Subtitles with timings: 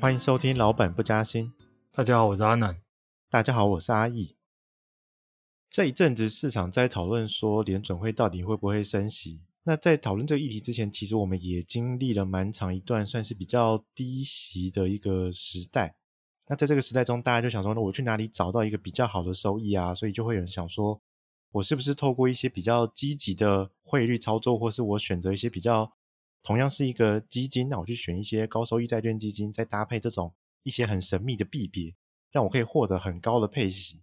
[0.00, 1.52] 欢迎收听老板不加薪。
[1.92, 2.80] 大家好，我是阿南。
[3.28, 4.34] 大家好，我是阿易。
[5.68, 9.42] 这一阵子市场在讨论说联准会到底会不会升息。
[9.64, 15.96] 那在讨论这个议题之前，其实我们也经历了蛮长一段算是比较低息的一个时代。
[16.48, 19.92] 那在这个时代中，大家就想说，那我去哪里找到一个比较好的收益啊？
[19.92, 21.02] 所以就会有人想说，
[21.52, 25.92] 我是不是透过一些比较积极的汇率操作，或是我选择一些比较
[26.42, 31.94] 同样是一个基金，那我去选一些高收益债券基金，再搭配这种一些很神秘的币别，
[32.30, 34.02] 让我可以获得很高的配息。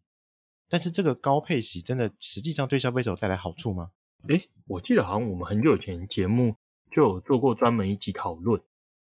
[0.70, 3.92] 但是这个高配息真的实际上对消费者带来好处吗？
[4.28, 6.56] 诶，我记得好像我们很久以前节目
[6.92, 8.62] 就有做过专门一集讨论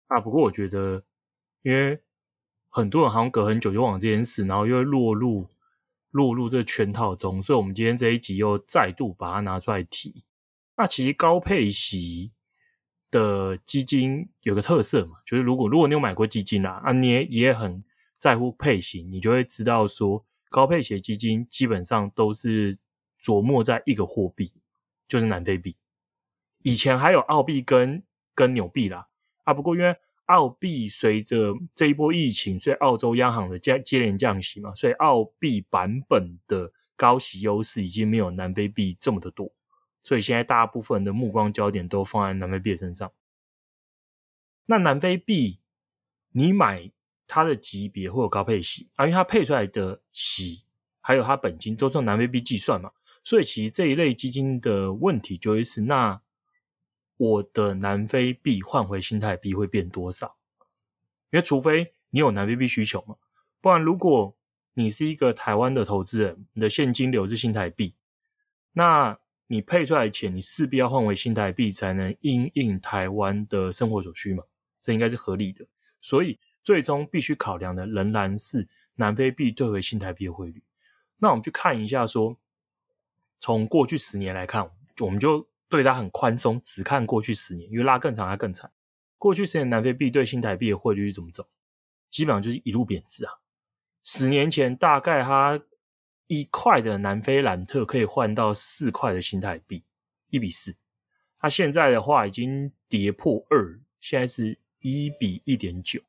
[0.07, 0.19] 啊。
[0.21, 1.03] 不过我觉得，
[1.63, 2.01] 因为
[2.69, 5.47] 很多人好像隔很久就忘了这件事，然后又会落入
[6.11, 10.23] 落入这圈套中，所以我们今天这一集又再度把它拿出来提。
[10.77, 12.31] 那其实高配息
[13.11, 17.83] 的基金有个特色嘛，就是如果如果你有买过基金啦，啊，你也也很
[18.17, 22.77] 在乎配型，你就会知道说，高配型基金基本上都是
[23.21, 24.51] 琢磨在一个货币，
[25.07, 25.75] 就是南非币。
[26.63, 28.03] 以前还有澳币跟
[28.35, 29.07] 跟纽币啦，
[29.43, 39.51] 啊，不过因为澳币随着这一波疫情，所以澳洲央行的接接连降息嘛，所以澳币版本的高息优势已经没有南非币这么的多。
[40.09, 43.11] 所以现在大部分的目光焦点都放在南非币身上。
[44.65, 45.59] 那南非币，
[46.31, 46.89] 你买
[47.27, 50.63] 它的级别会有高配息啊，因为它配出来的息
[50.99, 52.91] 还有它本金都用南非币计算嘛。
[53.23, 56.19] 所以其实这一类基金的问题就会是：那
[57.17, 60.37] 我的南非币换回新台币会变多少？
[61.29, 63.15] 因为除非你有南非币需求嘛，
[63.61, 64.35] 不然如果
[64.73, 67.93] 你是一个台湾的投资人，你的现金流是新台币，
[68.71, 69.19] 那
[69.51, 74.43] 你配出来的钱，你势必要换为新台币，才能因应台湾的生活所需嘛？
[74.79, 75.65] 这应该是合理的。
[76.01, 80.61] 所以最终必须考量的仍然是南非币兑回新台币的汇率。
[81.17, 82.37] 那我们去看一下说，说
[83.39, 88.71] 从过去十年来看，我们就对它很宽松，只看过去十年，因为拉更长它更惨。
[89.17, 91.47] 过去十年南非币对新台币的汇率是怎么走？
[92.11, 93.33] 基本上就是一路贬值啊。
[94.03, 95.59] 十年前大概它。
[96.29, 99.83] 一块的南非兰特可以换到四块的新台币，
[100.29, 100.75] 一比四。
[101.39, 105.99] 它现在的话已经跌破二，现在是一比一点九。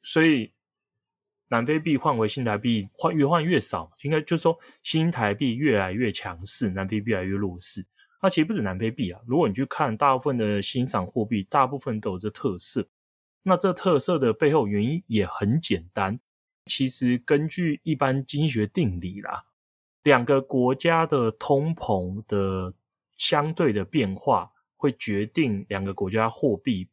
[0.00, 0.52] 所以
[1.48, 7.84] 南非币换回新台币换越换越少，应该就是说新台币越来越强势，南非币越来越弱势。
[8.22, 12.86] 那其实不止南非币啊，如果你去看大部分的欣赏货币，大部分都有这特色。
[13.42, 16.20] 那这特色的背后原因也很简单。
[16.66, 19.46] 其实根据一般经济学定理啦，
[20.02, 22.74] 两个国家的通膨的
[23.16, 26.88] 相对的变化，会决定两个国家货币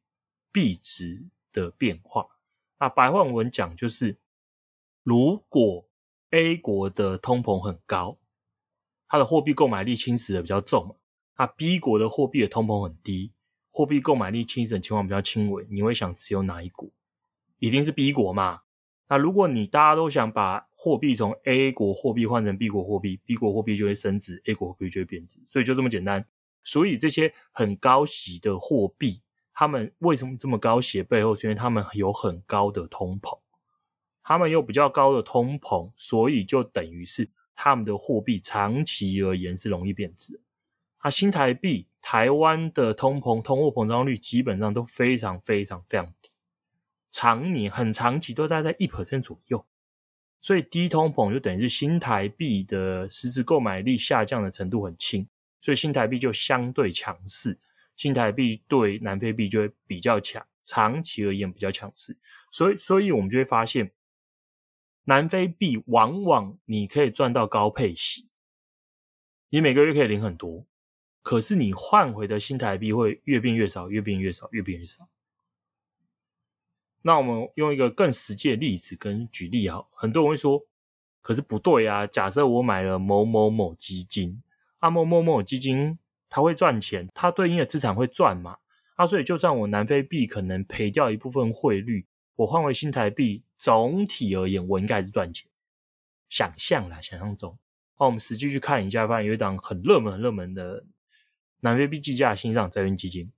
[0.52, 2.28] 币值的变化。
[2.80, 4.18] 那白话文讲就是，
[5.04, 5.88] 如果
[6.32, 8.18] A 国的通膨很高，
[9.08, 10.96] 它的货币购买力侵蚀的比较重嘛，
[11.38, 13.34] 那 B 国的货币的通膨很低，
[13.72, 16.94] 货币购买力侵蚀的情况比较轻微，你会想持有哪一股？
[17.60, 18.62] 一定是 B 国嘛。
[19.10, 26.24] 那如果你大家都想把货币从 A 国货币换成 B 国货币，B 国货币就会升值，A 国货币就会贬值，所以就这么简单。
[26.64, 29.22] 所以这些很高息的货币，
[29.52, 31.02] 他们为什么这么高息？
[31.02, 33.40] 背后是因为他们有很高的通膨，
[34.24, 40.40] 他们有比较高的通膨，所以就等于是他们的货币长期而言是容易贬值。
[41.00, 46.30] 啊，新台币、台湾的通膨、通货膨胀率基本上都非常非常非常低。
[47.12, 49.66] 长年很长期都待在一 percent 左右，
[50.40, 55.28] 所以低通膨就等于是新台币的实质购买力下降的程度很轻，
[55.62, 57.58] 所以新台币就相对强势，
[57.96, 62.16] 新台币对南非币就会比较强，长期而言比较强势，
[62.52, 63.92] 所以所以我们就会发现，
[65.06, 68.30] 南非币往往你可以赚到高配息，
[69.50, 70.68] 你每个月可以领很多，
[71.24, 75.10] 可是你换回的新台币会越变越少，越变越少，越变越少。
[77.02, 80.62] 那我们用一个更实际的例子跟举例哈，很多人会说，
[81.22, 82.06] 可是不对啊。
[82.06, 84.44] 假设我买了某某某基金，
[84.80, 85.98] 啊某某某基金
[86.30, 88.58] 它会赚钱，它对应的资产会赚嘛？
[88.96, 92.06] 啊，所以就算我南非币可能赔掉一部分汇率，
[92.36, 95.50] 我换回新台币，总体而言我应该是赚钱。
[96.28, 97.58] 想象啦，想象中。
[97.98, 100.86] 那我们实际去看一下，发现有一档很热门、很热门的
[101.62, 103.32] 南非币计价新上债券基金，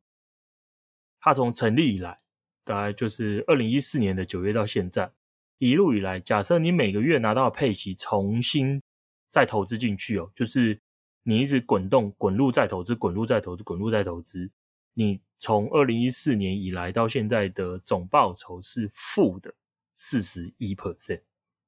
[1.20, 2.18] 它从成立以来。
[2.64, 5.12] 大概就是二零一四年的九月到现在，
[5.58, 8.82] 一路以来，假设你每个月拿到配息，重新
[9.30, 10.80] 再投资进去哦，就是
[11.24, 14.52] 你一直滚动、滚入再投资、滚入再投资、滚入再投资，
[14.94, 19.54] 你从二零一四年以来到现在的总报酬是负的
[19.94, 21.22] 四十一 percent，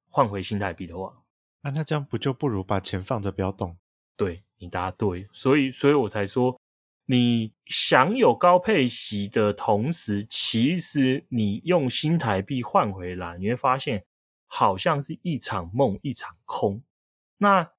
[0.08, 1.22] 换回新台币的话，
[1.62, 3.76] 啊，那这样不就不如把钱放着不要动？
[4.16, 6.60] 对，你答对，所以所以我才说，
[7.06, 14.04] 你享有高配息的同时，其实你用新台币换回来，你会发现
[14.46, 16.82] 好像是一场梦一场空。
[17.38, 17.72] 那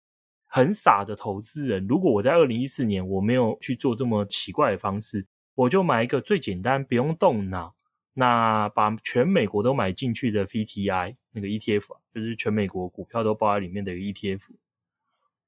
[0.45, 5.25] 很傻的投资人，如果我在二零一四年我没有去做这么奇怪的方式，
[5.55, 7.75] 我就买一个最简单不用动脑，
[8.13, 14.41] 那把全美国都买进去的 VTI 那个 ETF，就是全美国股票都包在里面的一个 ETF。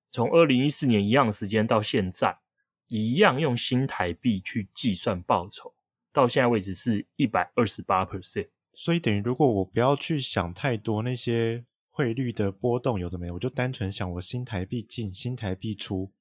[0.09, 2.39] 从二零一四年一样时间到现在，
[2.87, 5.73] 一样用新台币去计算报酬，
[6.13, 8.47] 到现在为止是一百二十八 percent。
[8.73, 16.11] 所以等于如果我不要去想太多那些汇率的波动，有的没有，我就单纯想我新台币进，新台币出，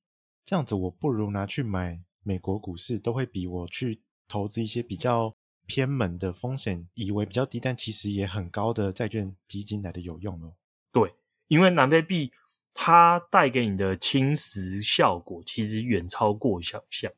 [0.45, 5.35] 这样子我不如拿去买美国股市，都会比我去投资一些比较
[5.67, 10.55] 偏门的风险，以为比较低，但其实也很高的债券基金来的有用哦。
[10.91, 11.15] 对，
[11.49, 12.33] 因为南非币。
[12.79, 17.11] 它带给你的侵蚀效果其实远超过想象，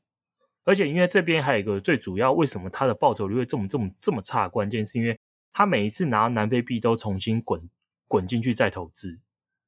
[0.65, 4.49] 而且因为这边还有一个最主要，为什么它的报酬率会这么这么这么差？
[4.49, 5.19] 关键是因为
[5.53, 7.69] 它每一次拿到南非币都重新滚
[8.07, 9.21] 滚进去再投资，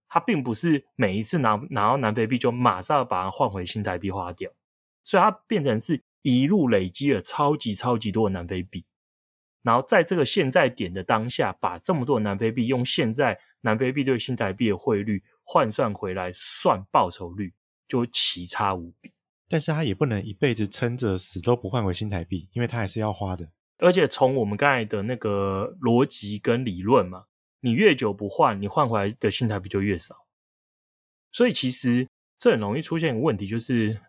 [0.09, 4.49] 它并不是每一次拿拿到南非币就马上把它换回新台币花掉，
[5.03, 8.85] 所以它变成是一路累积了超级超级多的南非币，
[9.63, 15.25] 然后在这个现在点的当下，把这么多南非币用现在南非币对新台币的汇率。
[15.53, 17.53] 换算回来算报酬率
[17.89, 19.11] 就奇差无比，
[19.49, 23.51] 但是他也不能一辈子撑着死都不换回新台币，因为他还是要花的。
[23.79, 27.25] 而且从我们刚才的那个逻辑跟理论嘛，
[27.63, 30.15] 你越久不换，你换回来的新台币就越少。
[31.33, 32.07] 所以其实
[32.39, 34.01] 这很容易出现一个问题，就是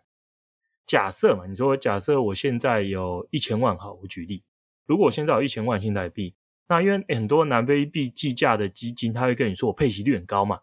[0.86, 4.44] 假设嘛，你说假设我现在有一千万，好，我举例，
[4.86, 6.36] 如果我现在有一千万新台币，
[6.68, 10.60] 那因为很多南非币计价的基金，他会跟你说我配息率很高嘛。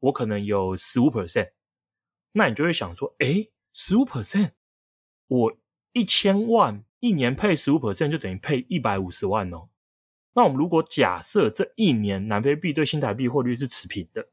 [0.00, 1.52] 我可能有十五 percent，
[2.32, 4.52] 那你就会想说，诶，十五 percent，
[5.26, 5.56] 我
[5.92, 9.68] 一千万一年配十五 percent 就等于配一百五十万哦。
[10.34, 14.28] 那我们如果假设这一年南非币对新台币汇率是持平的，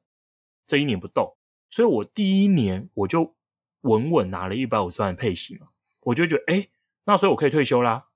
[0.65, 1.35] 这一年不动，
[1.69, 3.35] 所以我第一年我就
[3.81, 5.69] 稳稳拿了一百五十万的配息嘛，
[6.01, 6.69] 我就觉得，诶，
[7.05, 8.07] 那所以我可以退休啦。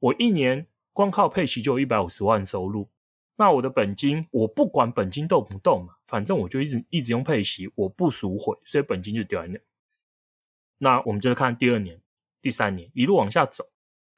[0.00, 2.90] 我一年光靠配息就有一百五十万收入。
[3.40, 9.60] 那我的本金，我不管本金动不动嘛，反正我就一直一直用配息，我不赎回，所以本金就掉在那。
[10.78, 12.00] 那我们就看第二年、
[12.42, 13.64] 第三年一路往下走，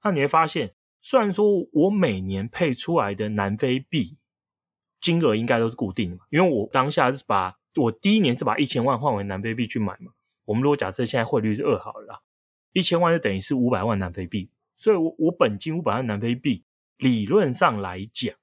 [0.02, 4.16] 那你会发现，虽然说我每年配出来的南非币
[5.02, 10.12] 金额应该都是固定的嘛，因为我当下是把我第一年是把一千万换为南非币去买嘛。
[10.46, 12.20] 我们如果假设现在汇率是二好了啦，
[12.72, 16.64] 一千万就等于是五百万南非币，所以我我本金五百万南非币，
[16.96, 18.34] 理论上来讲。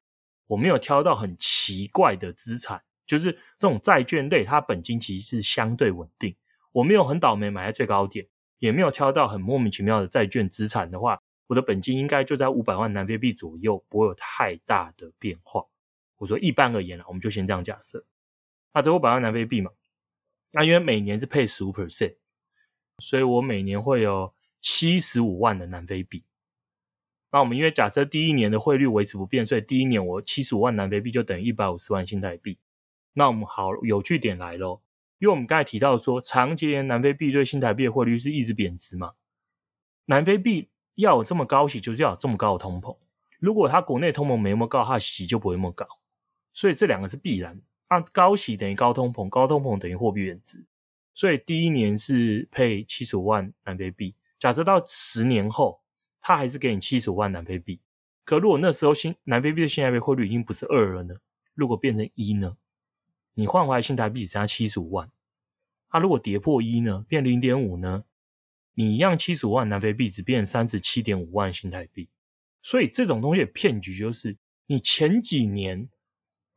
[0.48, 6.36] 我没有挑到很奇怪的资产，就是这种债券类，它本金其实是相对稳定。
[6.72, 8.28] 我没有很倒霉买在最高点，
[8.60, 15.66] 也没有挑到很莫名其妙的债券资产的话，我的本金应该就在五百万南非币左右，不会有太大的变化。
[16.18, 18.06] 我说一般而言啊，我们就先这样假设。
[18.74, 19.72] 那这五百万南非币嘛，
[20.52, 22.16] 那因为每年是配十五 percent，
[23.00, 26.24] 所以我每年会有七十五万的南非币。
[27.30, 32.58] 那我们因为假设第一年的汇率维持不变，所以第一年我七十五万南非币就等于一百五十万新台币。
[33.14, 34.82] 那我们好，有趣点来咯，
[35.20, 39.14] 因为我们刚才提到说，长期年南非币对新台币的汇率是一直贬值嘛。
[40.06, 42.96] 南非币要有这么高息，就是要有这么高的通膨。
[43.40, 45.86] 如果它国内通膨没那么高，它的息就不会那么高。
[46.54, 47.60] 所以这两个是必然。
[47.90, 50.66] 按高息等于高通膨，高通膨等于货币贬值。
[51.14, 54.16] 所以第一年是配七十五万南非币。
[54.40, 55.82] 假设到十年后。
[56.28, 57.80] 他还是给你七十五万南非币，
[58.26, 61.16] 可如果那时候新南非币的新台币汇率已经不是二了呢？
[61.54, 62.58] 如果变成一呢？
[63.36, 65.10] 你换回来新台币只剩下七十五万，
[65.88, 67.06] 它、啊、如果跌破一呢？
[67.08, 68.04] 变零点五呢？
[68.74, 72.10] 你一样七十五万南非币只变三十七点五万新台币，
[72.62, 75.88] 所以这种东西的骗局就是，你前几年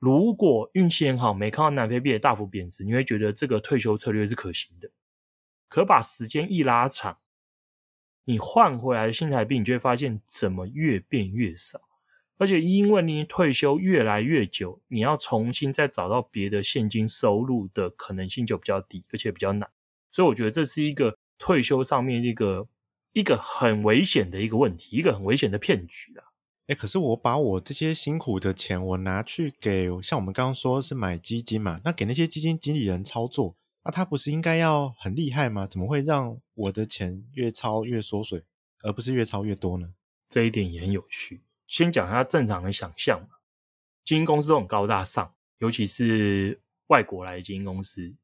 [0.01, 4.91] 如果运气很好，没看到南非币的大幅贬值，你会觉得这个退休策略是可行的。
[5.69, 7.19] 可把时间一拉长。
[8.31, 11.81] 你换回来的新台币，你就会发现怎么越变越少，
[12.39, 19.69] 而且因为你退休越来越久，你要重新再找到别的现金收入的可能性就比较低，而且比较难。
[20.13, 22.69] 所以我觉得这是一个退休上面一个
[23.15, 26.31] 一个很危险的一个问题，一个很危险的骗局啊！
[26.69, 33.57] 诶，可是我把我这些辛苦的钱，我拿去给像我们刚刚说是买基金嘛，那给那些基金经理人操作。
[33.83, 35.67] 那、啊、他不是应该要很厉害吗？
[35.67, 38.45] 怎么会让我的钱越超越缩水？
[38.83, 39.95] 而不是越抄越多呢？
[40.29, 41.43] 这一点也很有趣。
[41.67, 43.37] 先讲一下正常的想象嘛，
[44.05, 48.15] 基金公司都很高大上，尤其是外国来的基金公司，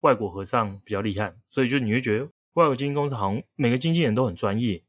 [0.00, 4.82] 外国和尚比较厉害，所以就你会觉得外国基金公司好像每个经纪人都很专业，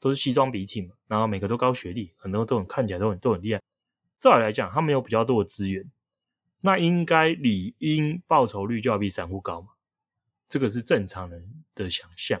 [0.00, 3.60] 都是西装笔挺嘛，然后每个都高学历，很多都很看起来都很都很厉害。
[4.18, 5.84] 照理来讲，他们有比较多的资源，
[6.60, 9.68] 那应该理应报酬率就要比散户高嘛，
[10.48, 12.40] 这个是正常人的想象。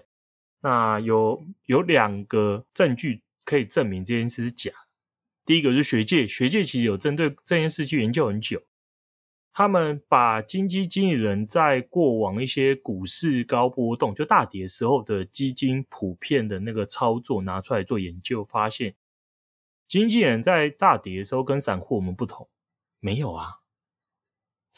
[0.60, 4.72] 那有有两个证据可以证明这件事是假。
[5.44, 8.64] 第一个是学界，学界其实有针对这件事去研究很久。
[9.50, 18.94] 他们把基金经理人在过往一些股市高波动，就大跌时候的基金普遍的那个操作拿出来做研究，发现
[19.86, 22.48] 经纪人在大跌的时候跟散户我们不同，
[23.00, 23.57] 没有啊，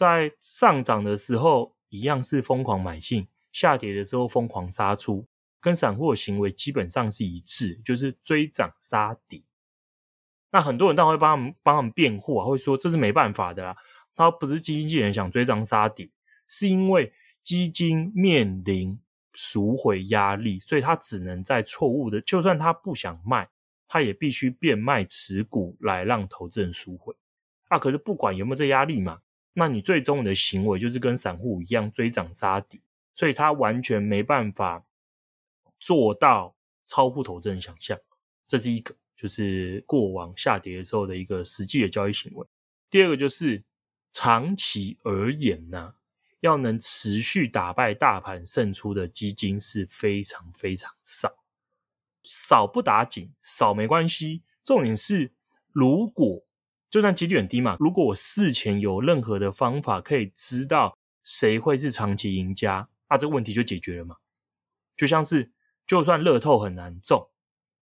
[0.01, 5.27] 在上涨的时候一样是疯狂买进，下跌的时候疯狂杀出，
[5.61, 9.43] 跟散户的行为基本上是一致，就是追涨杀跌。
[10.53, 13.77] 那很多人当然会帮他们帮他们辩护啊，会说这是没办法的啊。
[14.15, 16.09] 他不是基金经理人想追涨杀跌，
[16.49, 18.99] 是因为基金面临
[19.35, 23.51] 赎回压力，所以他只能在错误的，就算他不想卖，
[23.87, 27.15] 他也必须变卖持股来让投资人赎回。
[27.69, 29.21] 啊，可是不管有没有这压力嘛，
[29.53, 32.81] 那你最终的行为就是跟散户一样追涨杀跌，
[33.15, 34.85] 所以他完全没办法
[35.79, 36.55] 做到
[36.85, 37.99] 超乎投资人想象。
[38.47, 38.97] 这是一个。
[39.21, 42.47] 就是过往下跌的时候的一个实际的交易行为。
[42.89, 43.63] 第二个就是
[44.11, 45.93] 长期而言呢、
[46.41, 51.35] 要能持续打败大盘胜出的基金是非常非常少，
[52.23, 54.43] 少不打紧，少没关系。
[54.65, 55.35] 重点是，
[55.71, 56.43] 如果
[56.91, 64.17] 就算几率很低嘛，如果我事前有任何的方法可以知道谁会是长期赢家，那、啊、这个问题就解决了嘛。
[64.97, 65.53] 就像是，
[65.87, 67.31] 就算乐透很难中。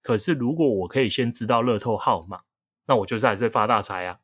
[0.03, 2.43] 可是，如果我可以先知道乐透号码，
[2.87, 4.21] 那我就在这发大财啊！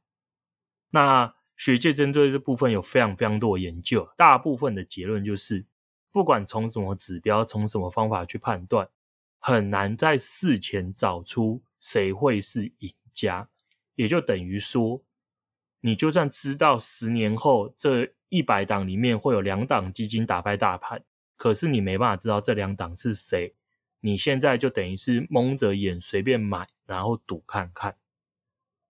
[0.90, 5.66] 那学界针对这部分有非常非常多的研究，大部分的结论就是，
[6.12, 8.88] 不管从什么指标、从什么方法去判断，
[9.38, 13.48] 很难在事前找出谁会是赢家。
[13.94, 15.02] 也就等于说，
[15.80, 21.04] 你就算知道十年后这一百档里面会有两档基金打败大盘，
[21.36, 23.54] 可是你没办法知道这两档是谁。
[24.00, 27.96] 你现在就等于是蒙着眼随便买，然后赌看看。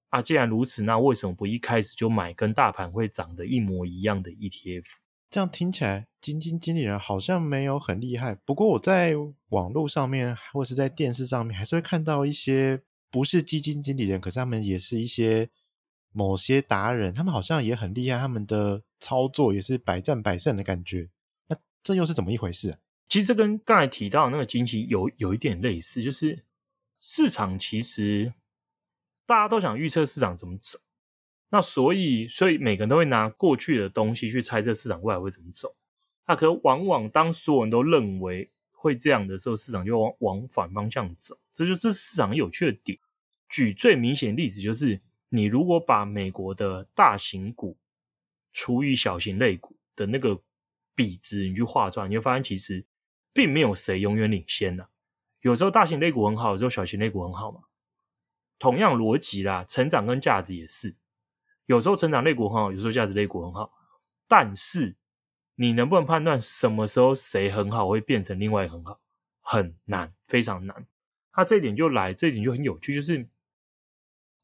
[0.08, 4.84] 啊，既然如此，那为什么不一开始就买跟大盘会涨得一模一样的 ETF？
[5.30, 8.37] 这样听起来，基金经理人好像没有很厉害。
[8.44, 9.14] 不过我在
[9.49, 12.82] 网络上面或是在电视上面，还是会看到一些
[13.14, 15.49] 不是基金经理人，可是他们也是一些
[16.11, 21.11] 某些达人，他们好像也很厉害，他们的操作也是百战百胜的感觉。
[21.47, 22.76] 那这又是怎么一回事？
[23.09, 26.44] 其实这跟刚才提到的那个经济有有一点类似，就是
[26.99, 28.35] 市场其实
[29.25, 30.80] 大家都想预测市场怎么走，
[31.50, 35.76] 那所以所以每个人都会拿过去的东西去猜这市场未来会怎么走。
[36.26, 42.99] 那可往往当所有人都认为会这样的时候，市场就往往反方向走，这就是市场有趣的点。
[43.54, 47.78] 举最明显的例子就是，你如果把美国的大型股
[48.52, 50.42] 除以小型类股的那个
[50.94, 52.84] 比值，你去画出来，你会发现其实。
[53.37, 54.88] 并没有谁永远领先的，
[55.40, 57.62] 有时候大型类股很好，有时候小型类股很好嘛。
[58.61, 60.94] 同样逻辑啦，成长跟价值也是，
[61.66, 63.73] 有时候成长类股很好，有时候价值类股很好。
[64.28, 64.94] 但是
[65.56, 69.00] 你能不能判断什么时候谁很好会变成另外很好？
[69.40, 70.87] 很难，非常难。
[71.32, 73.28] 它这一点就来，这一点就很有趣，就是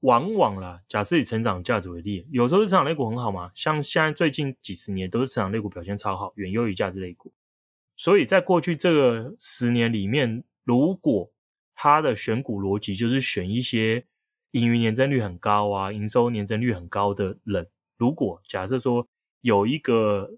[0.01, 7.33] 往往啦，假设以成长价值为例，有时候是成长类股很好嘛，像现在最近几十年都是成长类股表现超好，远优于价值类股。
[7.97, 11.31] 所以在过去这个十年里面，如果
[11.75, 14.07] 他的选股逻辑就是选一些
[14.53, 19.07] 盈余年增率很高啊、营收年增率很高的人，如果假设说
[19.43, 20.31] 有一个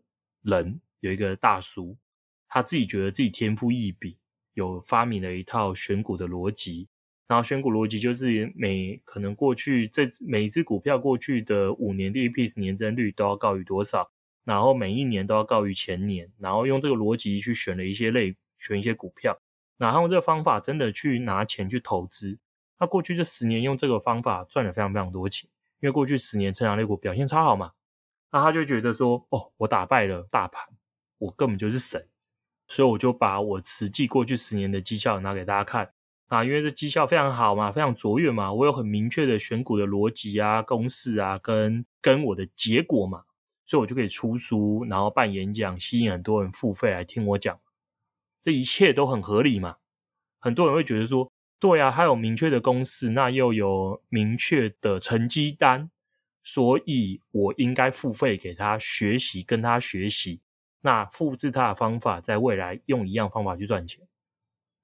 [0.43, 1.97] 人有一个大叔，
[2.49, 4.17] 他自己觉得自己天赋异禀，
[4.55, 6.89] 有发明了一套选股的逻辑，
[7.29, 14.11] 然后选股逻辑就是每可能过去这每一只股票过去的五年的 EPS 年增率都要高于多少？
[14.45, 19.41] 然后每一年都要高于前年，然后用这个逻辑去选了一些类，选一些股票，
[19.79, 22.39] 然后用这个方法真的去拿钱去投资。
[22.81, 25.49] 那过去这十年用这个方法赚了非常非常多钱，
[25.81, 27.73] 因为过去十年成长类股表现超好嘛。
[28.33, 30.67] 那他就觉得说，哦，我打败了大盘，
[31.19, 32.09] 我根本就是神，
[32.67, 35.93] 所以我就把我实际过去十年的绩效拿给大家看
[36.33, 43.25] 啊，因为这绩效非常好嘛，非常卓越嘛，我有很明确的选股的逻辑啊、公式啊，跟跟我的结果嘛。
[43.67, 47.61] 所以我就可以出书，然后办演讲，吸引很多人付费来听我讲，
[48.41, 49.77] 这一切都很合理嘛。
[50.39, 55.91] 很多人会觉得说，对啊，他有明确的公式，那又有明确的成绩单，
[56.43, 60.41] 所以我应该付费给他学习，跟他学习，
[60.81, 64.07] 那复制他的方法，在未来用一样方法去赚钱。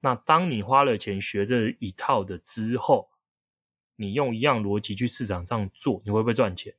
[0.00, 3.08] 那当你花了钱学这一套的之后，
[3.96, 6.74] 你用一样逻辑去市场上做，你会不会赚钱？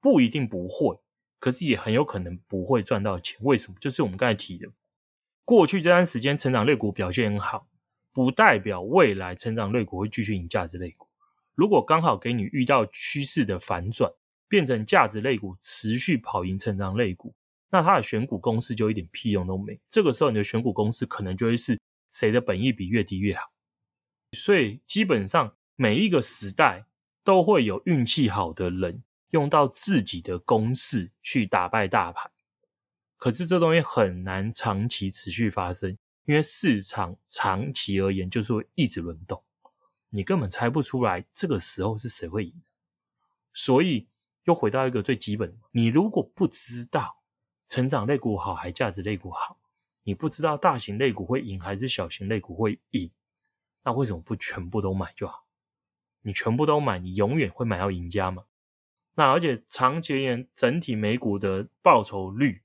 [0.00, 0.98] 不一定不会，
[1.38, 3.38] 可是也很有可能不会赚到钱。
[3.42, 3.76] 为什么？
[3.80, 4.68] 就是我们刚才提的，
[5.44, 7.68] 过去这段时间成长类股表现很好，
[8.12, 11.06] 不代表未来成长类股会继续赢价值类股。
[11.54, 14.10] 如果刚好给你遇到趋势的反转，
[14.48, 17.34] 变成价值类股持续跑赢成长类股，
[17.70, 19.78] 那它的选股公式就一点屁用都没。
[19.90, 21.78] 这个时候你的选股公式可能就会是
[22.14, 23.50] 谁的本意比越低越好。
[24.32, 25.56] 所以基本上。
[25.76, 26.86] 每一个时代
[27.24, 32.30] 都会有运气好的人用到自己的公式去打败大盘，
[33.16, 39.42] 可是这东西很难长期持续发生，因为市场长期而言就是会一直轮动，
[40.10, 42.62] 你根本猜不出来这个时候是谁会赢。
[43.52, 44.06] 所以
[44.44, 47.16] 又回到一个最基本，你如果不知道
[47.66, 49.58] 成长类股好还价值类股好，
[50.04, 53.10] 你不知道大型类股会赢还是小型类股会赢，
[53.82, 55.46] 那为什么不全部都买就好？
[56.22, 58.44] 你全部都买，你永远会买到赢家嘛？
[59.14, 62.62] 那而且长期而言，整体美股的报酬率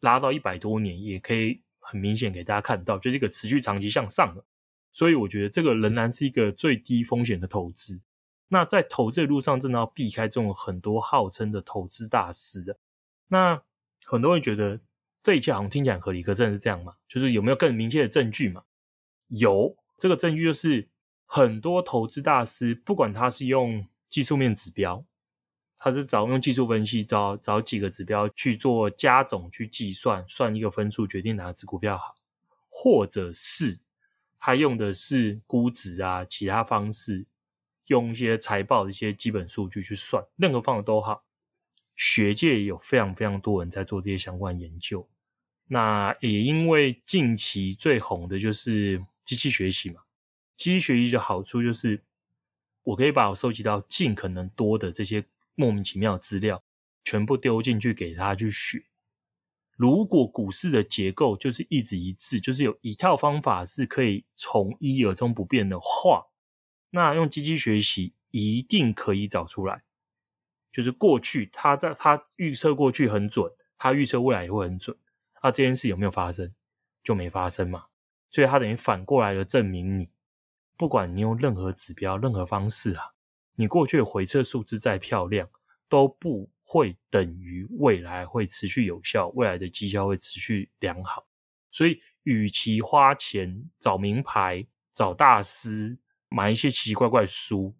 [0.00, 4.44] 拉到一百多年，也可以很明显给大家看到，就是一个持续长期向上的。
[4.92, 8.02] 所以我觉得这个仍然是一个最低风险的投资。
[8.48, 12.76] 那在投资的路上，真的要避开这种很多号称的投资大师。
[13.28, 13.62] 那
[14.04, 14.80] 很多人觉得
[15.22, 16.94] 这一切好像听起来很合理，可真的是这样吗？
[17.08, 18.62] 就是有没有更明确的证据嘛？
[19.28, 20.88] 有，这个证据就是。
[21.32, 25.04] 很多投资大师，不管他是用技术面指标，
[25.78, 32.16] 他是找用技术分析找找几个指标去做加总去计算，算一个分数决定哪只股票好，
[32.68, 33.78] 或者是
[34.40, 37.24] 他用的是估值啊，其他方式
[37.86, 41.22] 用一些财报的一些基本数据去算，任何方法都好。
[42.02, 45.06] 学界也有非常非常多人在做这些相关研究。
[45.66, 50.00] 那也因为近期最红的就是机器学习嘛。
[50.56, 52.02] 机器学习的好处就是，
[52.84, 56.62] 我可以把我收集到尽可能多的这些莫名其妙的资料，
[57.04, 58.82] 全部丢进去给他去学。
[59.76, 66.28] 如果股市的结构就是一直一致，就是有一套方法是可以从一而终不变的话，
[66.92, 69.82] 那用机器学习一定可以找出来。
[70.72, 74.96] 就是过去他在他预测过去很准，他预测未来也会很准。
[75.42, 76.54] 那这件事有没有发生？
[77.02, 77.86] 就没发生嘛。
[78.30, 80.08] 所以他等于反过来的证明你。
[80.76, 83.12] 不管你用任何指标、任何方式啊，
[83.56, 85.46] 你过去的回测数字再漂亮，
[85.88, 91.26] 都不会等于未来会持续有效，未来的绩效会持续良好。
[91.70, 95.98] 所以，与其花钱找名牌、找大师
[96.30, 97.74] 买一些奇奇怪怪的书，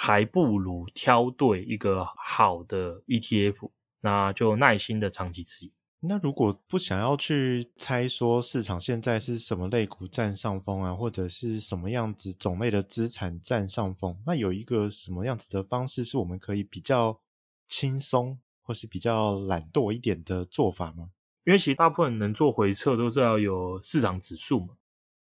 [0.00, 3.68] 还不如挑对一个好的 ETF，
[4.00, 5.72] 那就耐心的长期持有。
[5.98, 17.18] 那如果不想要去猜说市场现在是什么类股占上风啊，或者是什么样子种类的资产占上风，那有一个什么样子的方式是我们可以比较
[17.66, 21.08] 轻松或是比较懒惰一点的做法吗？
[21.44, 24.76] 因为其实大部分能做回撤都是要有市场指数嘛。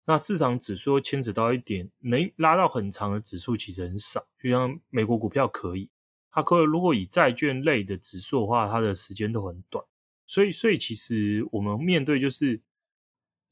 [0.10, 5.90] 那市场指数牵扯到一点，能拉到很长的指数其实很少，就像美国股票可以，
[6.32, 9.84] 它可如果以债券类的指数的话，它的时间都很短。
[10.26, 12.62] 所以，所以其实我们面对就是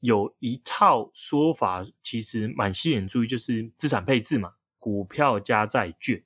[0.00, 6.24] 有一套说法，其实蛮吸引注意，就是资产配置嘛，股票加债券。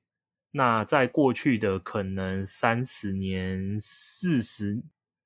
[0.53, 4.81] 那在过去的可能三十年、四十，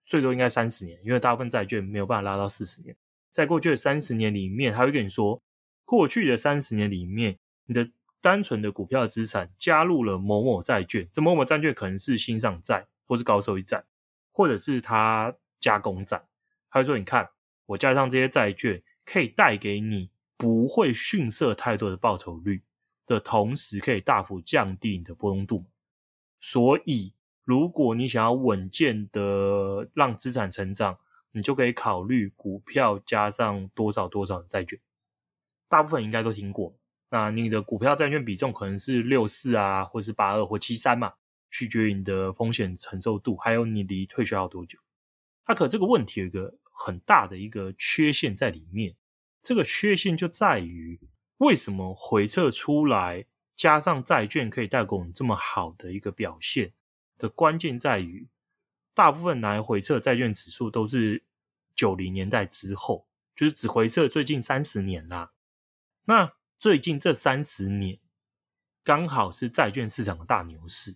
[0.07, 2.97] 最多应该三十年，因为大部分债券没有办法拉到四十年。
[3.35, 5.43] 在过去的三十年里面，他会跟你说，
[5.85, 13.85] 过去的三十年里面，你的单纯的股票资产加入了某某债券，这某某债券可能是新上债或是高收益债。
[14.37, 16.21] 或者是他加工债，
[16.69, 17.31] 他会说：“你看，
[17.67, 22.63] 我加上这些债券，可以带给你不会逊色太多的报酬率
[23.07, 25.65] 的同时，可以大幅降低你的波动度。
[26.41, 30.99] 所以，如果你想要稳健的让资产成长，
[31.35, 34.81] 你就可以考虑股票加上多少多少的债券。
[35.69, 36.75] 大部分应该都听过。
[37.11, 41.13] 那你的股票债券比重可能是六四啊，或是八二或七三嘛。”
[41.57, 44.77] 取决于你的风险承受度，还有你离退休要多久。
[45.47, 48.97] 那可这个问题有一个很大的一个缺陷在里面，
[49.41, 50.99] 这个缺陷就在于
[51.37, 56.73] 为什么回测出来加上债券可以带给我们这么好的一个表现
[57.19, 58.27] 的关键在于，
[58.95, 61.25] 大部分来回测债券指数都是
[61.75, 65.33] 九零年代之后，就是只回测最近三十年啦。
[66.05, 67.99] 那最近这三十年
[68.83, 70.93] 刚好是债券市场的大牛市。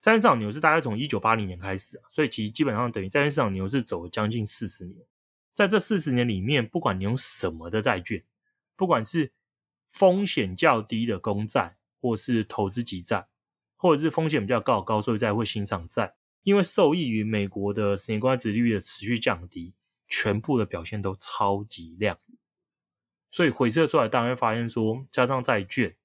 [0.00, 5.06] 债券市场牛市大概从一九八零年开始啊，所以其实基本上等于债券市场牛市走了将近四十年。
[5.52, 8.24] 在这四十年里面，不管你用什么的债券，
[8.74, 9.32] 不管是
[9.90, 13.28] 风险较低的公债，或是投资级债，
[13.76, 19.74] 或者是风险比较高的高收益债或新上债，因为受益于美国的十年国债殖利率的持续降低，
[20.08, 22.18] 全部的表现都超级亮。
[23.30, 25.96] 所以回测出来，当然会发现说，加上债券，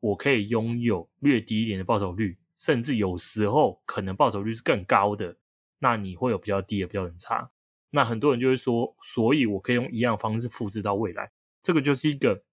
[0.00, 5.38] 我可以拥有略低一点的报酬率，甚至有时候可能报酬率是更高的，
[5.78, 7.50] 那你会有比较低的标准差。
[7.90, 11.30] 那很多人就会说，所以我可以用一样方式复制到未来，
[11.62, 12.44] 这个就是一个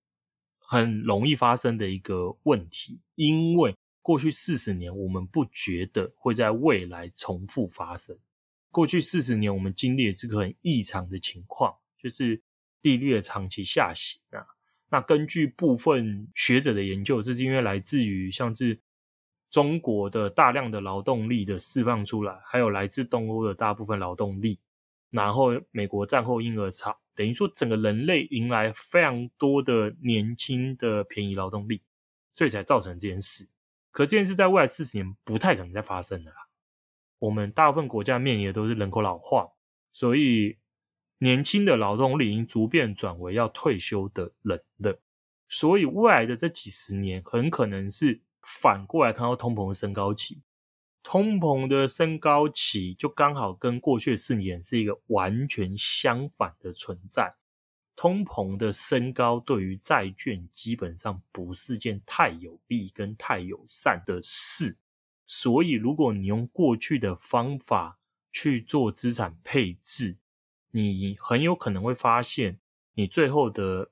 [0.60, 8.18] 很容易发生的一个问题，因为过去四十年我们不觉得会在未来重复发生。
[8.72, 12.42] 过去四十年我们经历的是个很异常的情况，就是
[12.82, 14.46] 利率的长期下行啊。
[14.90, 18.80] 那根据部分学者的研究，这是因为来自于像是
[19.50, 24.60] 中国的大量的劳动力的释放出来，还有来自东欧的大部分劳动力。
[25.10, 31.82] 然后，美国战后婴儿潮，等于说整个人类迎来非常多的年轻的便宜劳动力，
[32.34, 33.46] 所以才造成这件事。
[33.91, 36.38] 可这件事在未来四十年不太可能再发生了啦。
[37.19, 39.51] 我们大部分国家面临的都是人口老化，
[39.91, 40.58] 所以
[41.19, 44.99] 年轻的劳动力已经逐渐转为要退休的人了。
[45.47, 50.41] 所以未来的这几十年，很可能是反过来看到通膨的升高期。
[51.04, 57.36] 通膨的升高期就刚好跟过去的四年是一个完全相反的存在。
[58.02, 64.76] 通膨的升高对于债券基本上不是件太有利跟太友善的事。
[65.28, 68.00] 所以，如果你用过去的方法
[68.32, 70.18] 去做资产配置，
[70.72, 72.58] 你很有可能会发现，
[72.96, 73.92] 你最后的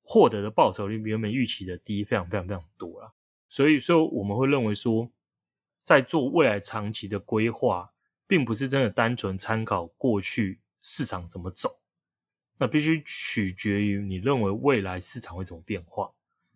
[0.00, 3.12] 获得的报酬率比原本预期的低，非常非常非常多啦。
[3.50, 5.10] 所以说，我们会认为说。
[5.82, 7.92] 在做未来长期的规划，
[8.26, 11.79] 并不是真的单纯参考过去市场怎么走，
[12.60, 16.12] 那必须取决于你认为未来市场会怎么变化。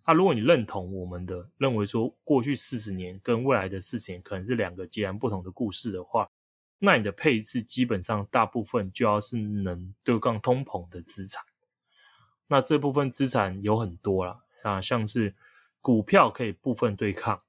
[0.06, 6.30] 那如果你认同我们的认为说，过去四十年跟未来的四十年可能是两个截然不同的故事的话，
[6.78, 11.42] 那你的配置基本上大部分就要是能对抗通膨的资产。
[12.48, 15.34] 那这部分资产有很多啦，啊，像是
[15.80, 17.40] 股票可以部分对抗。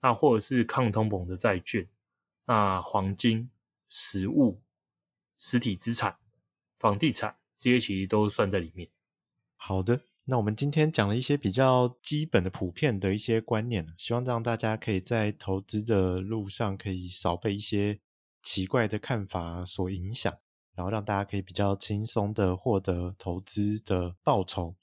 [0.00, 1.88] 那或者是抗通膨的债券，
[2.44, 3.50] 那黄金、
[3.88, 4.62] 实物、
[5.36, 6.16] 实体资产、
[6.78, 8.88] 房地产这些其实都算在里面。
[9.56, 18.00] 好的，那我们今天讲了一些比较基本的、普遍的一些观念，希望让大家可以在投资的路上可以少被一些
[18.40, 20.32] 奇怪的看法所影响，
[20.74, 24.76] 然后让大家可以比较轻松的获得投资的报酬。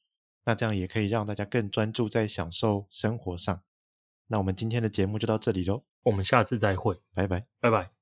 [0.46, 3.64] 那这样也可以让大家更专注在享受生活上。
[4.28, 7.97] 那我们今天的节目就到这里喽，我们下次再会，拜拜，拜拜。